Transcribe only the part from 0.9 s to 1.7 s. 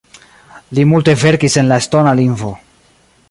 multe verkis